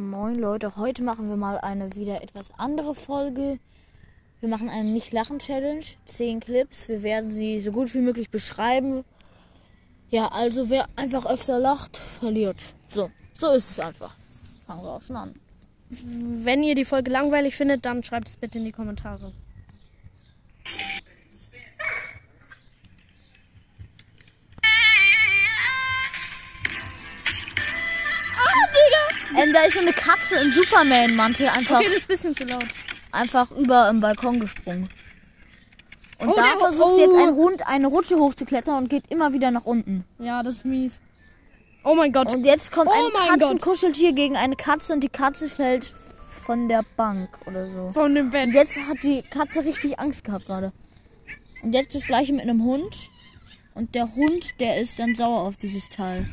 Moin 0.00 0.34
Leute, 0.34 0.76
heute 0.76 1.02
machen 1.02 1.28
wir 1.28 1.36
mal 1.36 1.58
eine 1.58 1.94
wieder 1.94 2.22
etwas 2.22 2.50
andere 2.56 2.94
Folge. 2.94 3.58
Wir 4.40 4.48
machen 4.48 4.70
eine 4.70 4.88
Nicht-Lachen-Challenge, 4.88 5.84
10 6.06 6.40
Clips. 6.40 6.88
Wir 6.88 7.02
werden 7.02 7.30
sie 7.30 7.60
so 7.60 7.70
gut 7.70 7.92
wie 7.92 8.00
möglich 8.00 8.30
beschreiben. 8.30 9.04
Ja, 10.08 10.28
also 10.28 10.70
wer 10.70 10.86
einfach 10.96 11.26
öfter 11.26 11.58
lacht, 11.58 11.98
verliert. 11.98 12.74
So, 12.88 13.10
so 13.38 13.50
ist 13.50 13.72
es 13.72 13.78
einfach. 13.78 14.16
Fangen 14.66 14.82
wir 14.82 14.90
auch 14.90 15.02
schon 15.02 15.16
an. 15.16 15.34
Wenn 15.90 16.62
ihr 16.62 16.74
die 16.74 16.86
Folge 16.86 17.10
langweilig 17.10 17.54
findet, 17.54 17.84
dann 17.84 18.02
schreibt 18.02 18.28
es 18.28 18.38
bitte 18.38 18.56
in 18.56 18.64
die 18.64 18.72
Kommentare. 18.72 19.32
Ähm, 29.36 29.52
da 29.52 29.62
ist 29.62 29.74
so 29.74 29.80
eine 29.80 29.92
Katze 29.92 30.36
im 30.36 30.50
Superman-Mantel 30.50 31.48
einfach, 31.48 31.76
Okay, 31.78 31.86
das 31.88 31.96
ist 31.98 32.04
ein 32.04 32.08
bisschen 32.08 32.36
zu 32.36 32.44
laut. 32.44 32.64
einfach 33.12 33.50
über 33.52 33.88
im 33.88 34.00
Balkon 34.00 34.40
gesprungen. 34.40 34.88
Und 36.18 36.28
Oh, 36.28 36.34
da 36.36 36.58
versucht 36.58 36.94
oh. 36.96 36.98
jetzt 37.00 37.14
ein 37.16 37.34
Hund 37.34 37.66
eine 37.66 37.86
Rutsche 37.86 38.16
hochzuklettern 38.16 38.76
und 38.76 38.88
geht 38.90 39.04
immer 39.08 39.32
wieder 39.32 39.50
nach 39.50 39.64
unten. 39.64 40.04
Ja, 40.18 40.42
das 40.42 40.56
ist 40.56 40.66
mies. 40.66 41.00
Oh 41.82 41.94
mein 41.94 42.12
Gott. 42.12 42.30
Und 42.32 42.44
jetzt 42.44 42.72
kommt 42.72 42.90
Oh 42.90 43.10
ein. 43.30 43.38
Katzenkuscheltier 43.38 44.12
gegen 44.12 44.36
eine 44.36 44.54
Katze 44.56 44.92
und 44.92 45.00
die 45.02 45.08
Katze 45.08 45.48
fällt 45.48 45.94
von 46.44 46.68
der 46.68 46.82
Bank 46.96 47.30
oder 47.46 47.66
so. 47.68 47.90
Von 47.94 48.14
dem 48.14 48.30
Bett. 48.30 48.48
Und 48.48 48.54
jetzt 48.54 48.78
hat 48.86 49.02
die 49.02 49.22
Katze 49.22 49.64
richtig 49.64 49.98
Angst 49.98 50.24
gehabt 50.24 50.44
gerade. 50.46 50.72
Und 51.62 51.72
jetzt 51.74 51.94
das 51.94 52.04
gleiche 52.04 52.32
mit 52.34 52.42
einem 52.42 52.62
Hund. 52.64 53.10
Und 53.74 53.94
der 53.94 54.14
Hund, 54.14 54.60
der 54.60 54.78
ist 54.80 54.98
dann 54.98 55.14
sauer 55.14 55.40
auf 55.40 55.56
dieses 55.56 55.88
Teil. 55.88 56.28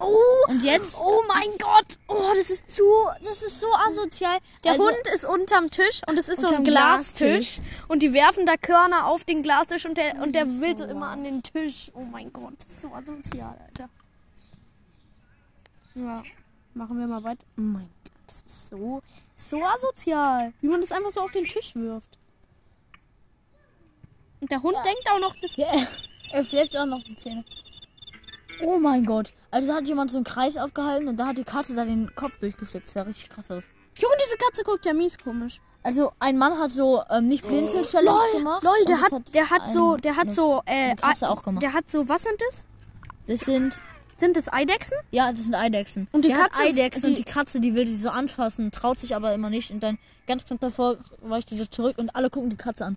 Oh, 0.00 0.16
Und 0.46 0.62
jetzt, 0.62 0.96
oh 1.00 1.22
mein 1.26 1.48
Gott. 1.58 1.98
Oh, 2.06 2.30
das 2.36 2.50
ist 2.50 2.70
zu, 2.70 2.84
das 3.24 3.42
ist 3.42 3.60
so 3.60 3.66
asozial. 3.74 4.38
Der 4.62 4.72
Also- 4.72 4.84
Hund 4.84 4.96
ist 5.12 5.24
unterm 5.24 5.70
Tisch 5.70 6.00
und 6.06 6.16
es 6.16 6.28
ist 6.28 6.40
so 6.40 6.46
ein 6.46 6.58
Unterm 6.58 6.64
Glastisch. 6.64 7.60
Und 7.88 8.02
die 8.02 8.12
werfen 8.12 8.46
da 8.46 8.56
Körner 8.56 9.06
auf 9.06 9.24
den 9.24 9.42
Glastisch 9.42 9.86
und 9.86 9.96
der, 9.98 10.22
und 10.22 10.34
der 10.34 10.60
will 10.60 10.78
so 10.78 10.84
immer 10.84 11.08
an 11.08 11.24
den 11.24 11.42
Tisch. 11.42 11.90
Oh 11.94 12.02
mein 12.04 12.32
Gott, 12.32 12.54
das 12.58 12.68
ist 12.68 12.82
so 12.82 12.92
asozial, 12.94 13.58
Alter. 13.66 13.88
Ja, 15.96 16.22
machen 16.74 16.98
wir 17.00 17.06
mal 17.08 17.24
weiter. 17.24 17.44
Oh 17.56 17.60
mein 17.62 17.90
Gott, 18.04 18.12
das 18.28 18.36
ist 18.36 18.70
so, 18.70 19.02
so 19.34 19.64
asozial. 19.64 20.52
Wie 20.60 20.68
man 20.68 20.80
das 20.80 20.92
einfach 20.92 21.10
so 21.10 21.22
auf 21.22 21.32
den 21.32 21.44
Tisch 21.46 21.74
wirft. 21.74 22.18
Und 24.40 24.48
der 24.52 24.62
Hund 24.62 24.76
denkt 24.84 25.10
auch 25.10 25.18
noch, 25.18 25.34
das 25.40 25.56
ja, 25.56 25.66
er 26.30 26.44
flecht 26.44 26.76
auch 26.76 26.86
noch 26.86 27.02
die 27.02 27.16
Zähne. 27.16 27.44
Oh 28.62 28.78
mein 28.78 29.04
Gott. 29.04 29.32
Also 29.50 29.68
da 29.68 29.74
hat 29.76 29.86
jemand 29.86 30.10
so 30.10 30.16
einen 30.18 30.24
Kreis 30.24 30.56
aufgehalten 30.56 31.08
und 31.08 31.16
da 31.18 31.28
hat 31.28 31.38
die 31.38 31.44
Katze 31.44 31.74
da 31.74 31.84
den 31.84 32.14
Kopf 32.14 32.38
durchgesteckt. 32.38 32.86
Das 32.86 32.92
sah 32.94 33.02
richtig 33.02 33.28
krass 33.30 33.50
aus. 33.50 33.64
Junge, 33.96 34.14
diese 34.24 34.36
Katze 34.36 34.62
guckt 34.64 34.84
ja 34.84 34.92
mies 34.92 35.18
komisch. 35.18 35.60
Also 35.82 36.12
ein 36.18 36.36
Mann 36.38 36.58
hat 36.58 36.70
so 36.70 37.02
ähm, 37.08 37.28
nicht 37.28 37.46
Blinzel-Challenge 37.46 38.18
gemacht. 38.36 38.62
Lol, 38.62 38.74
der 38.86 38.96
das 38.96 39.12
hat, 39.12 39.34
der 39.34 39.50
hat 39.50 39.68
so, 39.68 39.96
der 39.96 40.16
hat 40.16 40.34
so, 40.34 40.62
äh, 40.66 40.94
Katze 40.96 41.28
auch 41.30 41.42
gemacht. 41.42 41.62
Der 41.62 41.72
hat 41.72 41.90
so, 41.90 42.08
was 42.08 42.22
sind 42.24 42.34
das? 42.48 42.64
Das 43.26 43.40
sind 43.40 43.74
Sind 44.16 44.36
das 44.36 44.52
Eidechsen? 44.52 44.98
Ja, 45.12 45.30
das 45.30 45.44
sind 45.44 45.54
Eidechsen. 45.54 46.08
Und 46.10 46.24
die 46.24 46.28
der 46.28 46.38
Katze- 46.38 46.58
hat 46.58 46.66
Eidechsen 46.66 47.02
die- 47.04 47.08
und 47.10 47.18
die 47.18 47.24
Katze, 47.24 47.60
die 47.60 47.74
will 47.76 47.84
die 47.84 47.94
so 47.94 48.10
anfassen, 48.10 48.72
traut 48.72 48.98
sich 48.98 49.14
aber 49.14 49.32
immer 49.32 49.48
nicht 49.50 49.70
und 49.70 49.80
dann 49.80 49.98
ganz 50.26 50.44
knapp 50.44 50.58
davor 50.60 50.96
weicht 51.22 51.50
die 51.52 51.70
zurück 51.70 51.96
und 51.98 52.10
alle 52.16 52.28
gucken 52.28 52.50
die 52.50 52.56
Katze 52.56 52.84
an. 52.84 52.96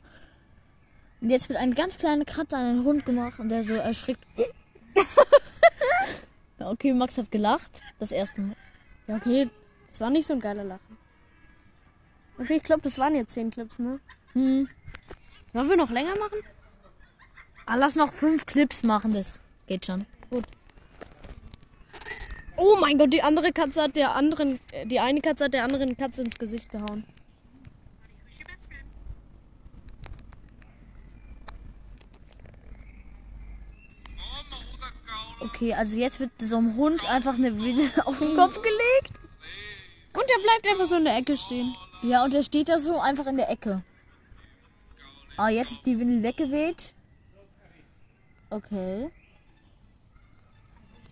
Und 1.21 1.29
jetzt 1.29 1.47
wird 1.49 1.59
eine 1.59 1.75
ganz 1.75 1.97
kleine 1.99 2.25
Katze 2.25 2.57
an 2.57 2.65
einen 2.65 2.83
Hund 2.83 3.05
gemacht 3.05 3.39
und 3.39 3.49
der 3.49 3.61
so 3.63 3.73
erschrickt. 3.73 4.23
Okay, 6.67 6.93
Max 6.93 7.17
hat 7.17 7.31
gelacht. 7.31 7.81
Das 7.99 8.11
erste 8.11 8.41
Mal. 8.41 8.55
Ja, 9.07 9.15
okay. 9.15 9.49
Das 9.91 10.01
war 10.01 10.09
nicht 10.09 10.25
so 10.25 10.33
ein 10.33 10.39
geiler 10.39 10.63
Lachen. 10.63 10.97
Okay, 12.39 12.57
ich 12.57 12.63
glaube, 12.63 12.81
das 12.81 12.97
waren 12.97 13.15
jetzt 13.15 13.33
zehn 13.33 13.49
Clips, 13.51 13.79
ne? 13.79 13.99
Hm. 14.33 14.67
Wollen 15.53 15.69
wir 15.69 15.77
noch 15.77 15.89
länger 15.89 16.17
machen? 16.17 16.39
Ah, 17.65 17.75
lass 17.75 17.95
noch 17.95 18.11
fünf 18.11 18.45
Clips 18.45 18.83
machen, 18.83 19.13
das 19.13 19.33
geht 19.67 19.85
schon. 19.85 20.05
Oh 22.57 22.77
mein 22.79 22.97
Gott, 22.97 23.11
die 23.11 23.23
andere 23.23 23.51
Katze 23.51 23.81
hat 23.81 23.95
der 23.95 24.15
anderen, 24.15 24.59
äh, 24.71 24.85
die 24.85 24.99
eine 24.99 25.21
Katze 25.21 25.45
hat 25.45 25.53
der 25.53 25.63
anderen 25.63 25.97
Katze 25.97 26.21
ins 26.21 26.37
Gesicht 26.37 26.69
gehauen. 26.69 27.05
Okay, 35.41 35.73
also 35.73 35.97
jetzt 35.97 36.19
wird 36.19 36.31
so 36.39 36.57
einem 36.57 36.75
Hund 36.75 37.09
einfach 37.09 37.33
eine 37.33 37.59
Windel 37.59 37.89
auf 38.05 38.19
den 38.19 38.35
Kopf 38.35 38.61
gelegt. 38.61 39.19
Und 40.13 40.23
der 40.29 40.41
bleibt 40.43 40.67
einfach 40.69 40.85
so 40.85 40.97
in 40.97 41.05
der 41.05 41.17
Ecke 41.17 41.37
stehen. 41.37 41.73
Ja, 42.03 42.23
und 42.23 42.33
der 42.33 42.43
steht 42.43 42.69
da 42.69 42.77
so 42.77 42.99
einfach 42.99 43.25
in 43.25 43.37
der 43.37 43.49
Ecke. 43.49 43.83
Ah, 45.37 45.49
jetzt 45.49 45.71
ist 45.71 45.85
die 45.85 45.99
Windel 45.99 46.21
weggeweht. 46.23 46.93
Okay. 48.49 49.09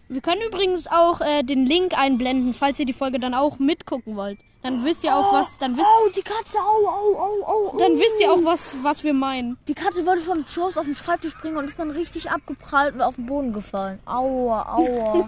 Wir 0.10 0.22
können 0.22 0.42
übrigens 0.42 0.88
auch 0.88 1.22
äh, 1.22 1.44
den 1.44 1.68
Link 1.68 1.98
einblenden, 1.98 2.54
falls 2.54 2.80
ihr 2.80 2.86
die 2.88 2.94
Folge 2.94 3.20
dann 3.20 3.36
auch 3.36 3.60
mitgucken 3.60 4.16
wollt. 4.16 4.40
Dann 4.64 4.84
wisst 4.84 5.04
ihr 5.04 5.16
auch 5.16 5.32
was, 5.32 5.58
dann 5.60 5.78
wisst, 5.78 5.88
Oh, 5.88 6.10
die 6.10 6.22
Katze, 6.24 6.58
au, 6.58 6.88
au, 6.88 7.16
au, 7.16 7.46
au. 7.46 7.78
dann 7.78 7.94
wisst 7.94 8.20
ihr 8.20 8.32
auch 8.32 8.44
was, 8.44 8.76
was 8.82 9.04
wir 9.04 9.14
meinen. 9.14 9.58
Die 9.68 9.76
Katze 9.76 10.06
wollte 10.06 10.24
von 10.24 10.46
Schoß 10.46 10.78
auf 10.78 10.86
den 10.86 10.96
Schreibtisch 10.96 11.34
springen 11.34 11.58
und 11.58 11.66
ist 11.66 11.80
dann 11.80 11.92
richtig 11.92 12.30
abgeprallt 12.30 12.96
und 12.96 13.02
auf 13.02 13.16
den 13.16 13.28
Boden 13.28 13.54
gefallen. 13.54 14.00
Aua, 14.06 14.76
aua. 14.76 15.28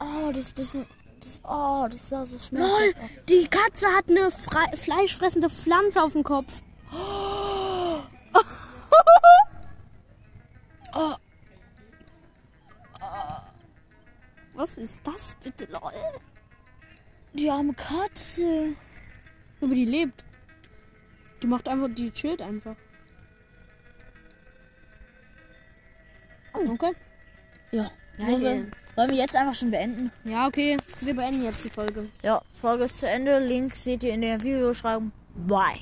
oh, 0.00 0.32
das, 0.32 0.52
das, 0.54 0.72
das, 0.72 1.40
oh, 1.44 1.86
das 1.88 2.08
sah 2.08 2.24
so 2.24 2.38
schmerzhaft 2.38 2.96
aus. 2.96 3.10
Die 3.28 3.46
Katze 3.48 3.86
hat 3.88 4.08
eine 4.08 4.30
frei, 4.32 4.76
fleischfressende 4.76 5.50
Pflanze 5.50 6.02
auf 6.02 6.12
dem 6.12 6.24
Kopf. 6.24 6.62
Was 14.76 14.84
ist 14.84 15.00
das 15.06 15.36
bitte, 15.42 15.66
lol? 15.72 15.92
Die 17.32 17.50
arme 17.50 17.72
Katze. 17.72 18.74
Aber 19.60 19.74
die 19.74 19.86
lebt. 19.86 20.22
Die 21.42 21.46
macht 21.46 21.66
einfach, 21.68 21.88
die 21.94 22.10
chillt 22.10 22.42
einfach. 22.42 22.76
Okay. 26.52 26.92
Ja. 27.72 27.90
Ja, 28.18 28.26
wollen, 28.26 28.40
wir, 28.40 28.66
wollen 28.96 29.10
wir 29.10 29.16
jetzt 29.16 29.36
einfach 29.36 29.54
schon 29.54 29.70
beenden? 29.70 30.10
Ja, 30.24 30.46
okay. 30.46 30.76
Wir 31.00 31.14
beenden 31.14 31.44
jetzt 31.44 31.64
die 31.64 31.70
Folge. 31.70 32.08
Ja, 32.22 32.42
Folge 32.52 32.84
ist 32.84 32.98
zu 32.98 33.08
Ende. 33.08 33.38
Link 33.38 33.74
seht 33.74 34.04
ihr 34.04 34.12
in 34.12 34.22
der 34.22 34.42
Videobeschreibung. 34.42 35.12
Bye. 35.46 35.74